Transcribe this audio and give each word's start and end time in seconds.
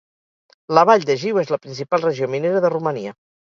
La 0.77 0.83
vall 0.89 1.05
de 1.09 1.17
Jiu 1.25 1.41
és 1.41 1.51
la 1.57 1.59
principal 1.67 2.03
regió 2.07 2.31
minera 2.33 2.65
de 2.67 2.73
Romania. 2.77 3.15